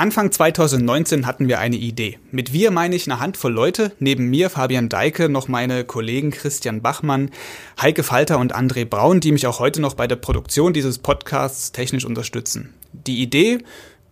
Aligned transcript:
Anfang 0.00 0.32
2019 0.32 1.26
hatten 1.26 1.46
wir 1.46 1.58
eine 1.58 1.76
Idee. 1.76 2.18
Mit 2.30 2.54
wir 2.54 2.70
meine 2.70 2.96
ich 2.96 3.06
eine 3.06 3.20
Handvoll 3.20 3.52
Leute, 3.52 3.92
neben 3.98 4.30
mir 4.30 4.48
Fabian 4.48 4.88
Deike, 4.88 5.28
noch 5.28 5.46
meine 5.46 5.84
Kollegen 5.84 6.30
Christian 6.30 6.80
Bachmann, 6.80 7.30
Heike 7.78 8.02
Falter 8.02 8.38
und 8.38 8.56
André 8.56 8.86
Braun, 8.86 9.20
die 9.20 9.30
mich 9.30 9.46
auch 9.46 9.58
heute 9.58 9.82
noch 9.82 9.92
bei 9.92 10.06
der 10.06 10.16
Produktion 10.16 10.72
dieses 10.72 11.00
Podcasts 11.00 11.72
technisch 11.72 12.06
unterstützen. 12.06 12.72
Die 12.94 13.20
Idee, 13.20 13.58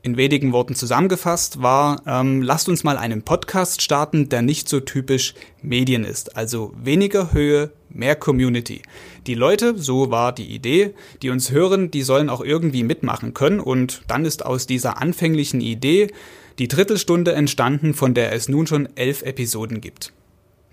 in 0.03 0.17
wenigen 0.17 0.53
Worten 0.53 0.75
zusammengefasst 0.75 1.63
war, 1.63 2.03
ähm, 2.07 2.43
lasst 2.43 2.69
uns 2.69 2.85
mal 2.85 2.97
einen 2.97 3.23
Podcast 3.23 3.83
starten, 3.83 4.29
der 4.29 4.43
nicht 4.43 4.69
so 4.69 4.81
typisch 4.81 5.35
Medien 5.61 6.05
ist. 6.05 6.37
Also 6.37 6.73
weniger 6.83 7.33
Höhe, 7.33 7.73
mehr 7.91 8.17
Community. 8.17 8.83
Die 9.27 9.35
Leute, 9.35 9.77
so 9.77 10.11
war 10.11 10.33
die 10.33 10.47
Idee, 10.55 10.95
die 11.23 11.31
uns 11.31 11.51
hören, 11.51 11.91
die 11.91 12.03
sollen 12.03 12.31
auch 12.31 12.41
irgendwie 12.41 12.85
mitmachen 12.85 13.35
können. 13.35 13.61
Und 13.61 14.03
dann 14.07 14.25
ist 14.25 14.47
aus 14.47 14.67
dieser 14.67 15.03
anfänglichen 15.03 15.61
Idee 15.61 16.09
die 16.59 16.69
Drittelstunde 16.69 17.33
entstanden, 17.33 17.95
von 17.95 18.15
der 18.15 18.33
es 18.33 18.49
nun 18.49 18.67
schon 18.67 18.89
elf 18.97 19.23
Episoden 19.23 19.81
gibt. 19.81 20.13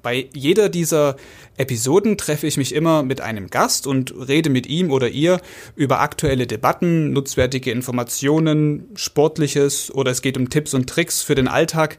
Bei 0.05 0.29
jeder 0.35 0.69
dieser 0.69 1.15
Episoden 1.57 2.15
treffe 2.15 2.45
ich 2.45 2.57
mich 2.57 2.75
immer 2.75 3.01
mit 3.01 3.21
einem 3.21 3.49
Gast 3.49 3.87
und 3.87 4.13
rede 4.27 4.51
mit 4.51 4.67
ihm 4.67 4.91
oder 4.91 5.09
ihr 5.09 5.41
über 5.75 5.99
aktuelle 5.99 6.45
Debatten, 6.45 7.11
nutzwertige 7.11 7.71
Informationen, 7.71 8.85
Sportliches 8.93 9.91
oder 9.91 10.11
es 10.11 10.21
geht 10.21 10.37
um 10.37 10.51
Tipps 10.51 10.75
und 10.75 10.87
Tricks 10.87 11.23
für 11.23 11.33
den 11.33 11.47
Alltag. 11.47 11.97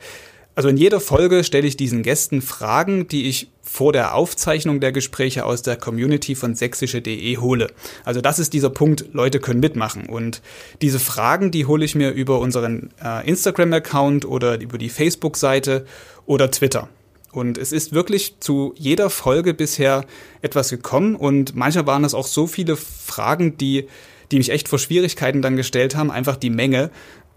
Also 0.54 0.68
in 0.68 0.76
jeder 0.76 1.00
Folge 1.00 1.42
stelle 1.42 1.66
ich 1.66 1.76
diesen 1.76 2.04
Gästen 2.04 2.42
Fragen, 2.42 3.08
die 3.08 3.28
ich 3.28 3.50
vor 3.60 3.92
der 3.92 4.14
Aufzeichnung 4.14 4.78
der 4.78 4.92
Gespräche 4.92 5.44
aus 5.44 5.62
der 5.62 5.74
Community 5.74 6.36
von 6.36 6.54
sächsische.de 6.54 7.38
hole. 7.38 7.72
Also 8.04 8.20
das 8.20 8.38
ist 8.38 8.52
dieser 8.52 8.70
Punkt, 8.70 9.06
Leute 9.14 9.40
können 9.40 9.58
mitmachen. 9.58 10.06
Und 10.06 10.42
diese 10.80 11.00
Fragen, 11.00 11.50
die 11.50 11.66
hole 11.66 11.84
ich 11.84 11.96
mir 11.96 12.12
über 12.12 12.38
unseren 12.38 12.90
äh, 13.04 13.28
Instagram-Account 13.28 14.24
oder 14.26 14.60
über 14.60 14.78
die 14.78 14.90
Facebook-Seite 14.90 15.86
oder 16.24 16.52
Twitter. 16.52 16.88
Und 17.36 17.58
es 17.58 17.70
ist 17.70 17.92
wirklich 17.92 18.40
zu 18.40 18.72
jeder 18.78 19.10
Folge 19.10 19.52
bisher 19.52 20.06
etwas 20.40 20.70
gekommen 20.70 21.16
und 21.16 21.54
manchmal 21.54 21.86
waren 21.86 22.02
es 22.02 22.14
auch 22.14 22.26
so 22.26 22.46
viele 22.46 22.76
Fragen, 22.76 23.58
die, 23.58 23.88
die 24.32 24.38
mich 24.38 24.48
echt 24.48 24.68
vor 24.68 24.78
Schwierigkeiten 24.78 25.42
dann 25.42 25.54
gestellt 25.54 25.94
haben, 25.96 26.10
einfach 26.10 26.36
die 26.36 26.48
Menge, 26.48 26.90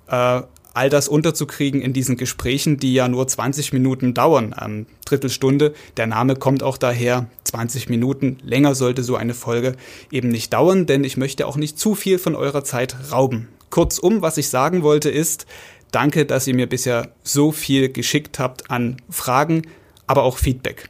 äh, 0.08 0.42
all 0.73 0.89
das 0.89 1.09
unterzukriegen 1.09 1.81
in 1.81 1.92
diesen 1.92 2.16
Gesprächen, 2.16 2.77
die 2.77 2.94
ja 2.94 3.09
nur 3.09 3.27
20 3.27 3.73
Minuten 3.73 4.14
dauern, 4.14 4.55
ähm, 4.64 4.86
Drittelstunde. 5.03 5.73
Der 5.97 6.08
Name 6.08 6.38
kommt 6.38 6.64
auch 6.64 6.77
daher, 6.77 7.27
20 7.44 7.89
Minuten. 7.89 8.38
Länger 8.42 8.75
sollte 8.75 9.03
so 9.03 9.17
eine 9.17 9.33
Folge 9.33 9.75
eben 10.11 10.30
nicht 10.30 10.53
dauern, 10.53 10.86
denn 10.86 11.03
ich 11.03 11.17
möchte 11.17 11.45
auch 11.45 11.58
nicht 11.58 11.77
zu 11.77 11.94
viel 11.94 12.20
von 12.20 12.36
eurer 12.36 12.64
Zeit 12.64 12.95
rauben. 13.11 13.50
Kurzum, 13.70 14.22
was 14.22 14.38
ich 14.38 14.47
sagen 14.47 14.81
wollte 14.81 15.09
ist, 15.09 15.45
danke, 15.92 16.25
dass 16.25 16.47
ihr 16.47 16.55
mir 16.55 16.67
bisher 16.67 17.11
so 17.22 17.52
viel 17.52 17.92
geschickt 17.92 18.39
habt 18.39 18.72
an 18.72 19.02
Fragen, 19.09 19.64
aber 20.09 20.23
auch 20.23 20.39
Feedback. 20.39 20.89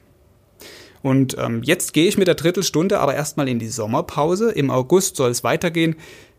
Und 1.02 1.38
ähm, 1.38 1.62
jetzt 1.64 1.94
gehe 1.94 2.08
ich 2.08 2.18
mit 2.18 2.28
der 2.28 2.36
Drittelstunde 2.36 3.00
aber 3.00 3.16
erstmal 3.16 3.50
in 3.50 3.60
die 3.60 3.68
Sommerpause. 3.68 4.52
Im 4.52 4.72
August 4.72 5.18
soll 5.18 5.30
es 5.30 5.44
weitergehen. 5.44 5.98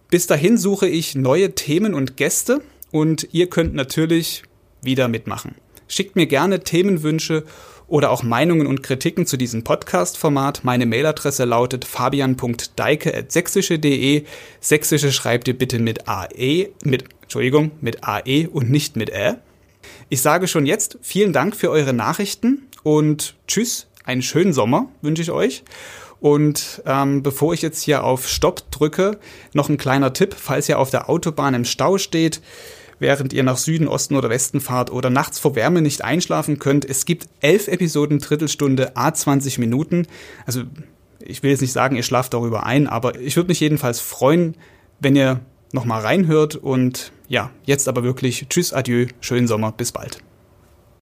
Bis 0.09 0.27
dahin 0.27 0.57
suche 0.57 0.89
ich 0.89 1.15
neue 1.15 1.55
Themen 1.55 1.93
und 1.93 2.17
Gäste 2.17 2.63
und 2.91 3.29
ihr 3.33 3.51
könnt 3.51 3.75
natürlich 3.75 4.45
wieder 4.83 5.09
mitmachen. 5.09 5.57
Schickt 5.89 6.17
mir 6.17 6.27
gerne 6.27 6.61
Themenwünsche 6.61 7.45
oder 7.87 8.11
auch 8.11 8.23
Meinungen 8.23 8.67
und 8.67 8.83
Kritiken 8.83 9.27
zu 9.27 9.37
diesem 9.37 9.63
Podcast-Format. 9.63 10.65
Meine 10.65 10.87
Mailadresse 10.87 11.45
lautet 11.45 11.85
fabian.deike.sächsische.de. 11.85 14.25
Sächsische 14.61 15.13
schreibt 15.13 15.49
ihr 15.49 15.59
bitte 15.59 15.79
mit 15.79 16.09
AE, 16.09 16.71
mit, 16.83 17.05
Entschuldigung, 17.23 17.73
mit 17.83 18.05
AE 18.05 18.49
und 18.49 18.71
nicht 18.71 18.97
mit 18.97 19.11
Ä. 19.11 19.35
Ich 20.09 20.23
sage 20.23 20.49
schon 20.49 20.67
jetzt 20.67 20.99
vielen 21.03 21.33
Dank 21.33 21.55
für 21.55 21.71
eure 21.71 21.93
Nachrichten 21.93 22.67
und 22.83 23.35
tschüss, 23.47 23.89
einen 24.05 24.23
schönen 24.23 24.53
Sommer 24.53 24.89
wünsche 25.03 25.23
ich 25.23 25.31
euch. 25.31 25.63
Und 26.21 26.83
ähm, 26.85 27.23
bevor 27.23 27.55
ich 27.55 27.63
jetzt 27.63 27.83
hier 27.83 28.05
auf 28.05 28.29
Stopp 28.29 28.71
drücke, 28.71 29.19
noch 29.55 29.69
ein 29.69 29.79
kleiner 29.79 30.13
Tipp, 30.13 30.37
falls 30.39 30.69
ihr 30.69 30.79
auf 30.79 30.91
der 30.91 31.09
Autobahn 31.09 31.55
im 31.55 31.65
Stau 31.65 31.97
steht, 31.97 32.43
während 32.99 33.33
ihr 33.33 33.43
nach 33.43 33.57
Süden, 33.57 33.89
Osten 33.89 34.17
oder 34.17 34.29
Westen 34.29 34.61
fahrt 34.61 34.93
oder 34.93 35.09
nachts 35.09 35.39
vor 35.39 35.57
Wärme 35.57 35.81
nicht 35.81 36.05
einschlafen 36.05 36.59
könnt. 36.59 36.85
Es 36.85 37.07
gibt 37.07 37.27
elf 37.41 37.69
Episoden, 37.69 38.19
Drittelstunde, 38.19 38.97
a 38.97 39.13
20 39.13 39.59
Minuten. 39.59 40.07
Also 40.45 40.63
ich 41.21 41.43
will 41.43 41.51
jetzt 41.51 41.63
nicht 41.63 41.73
sagen, 41.73 41.97
ihr 41.97 42.03
schlaft 42.03 42.35
darüber 42.35 42.65
ein, 42.67 42.87
aber 42.87 43.19
ich 43.19 43.37
würde 43.37 43.49
mich 43.49 43.61
jedenfalls 43.61 44.01
freuen, 44.01 44.57
wenn 45.01 45.17
ihr 45.17 45.41
nochmal 45.73 46.03
reinhört. 46.03 46.57
Und 46.57 47.13
ja, 47.29 47.51
jetzt 47.65 47.89
aber 47.89 48.03
wirklich 48.03 48.47
Tschüss, 48.51 48.75
Adieu, 48.75 49.07
schönen 49.21 49.49
Sommer, 49.49 49.73
bis 49.73 49.93
bald. 49.93 50.23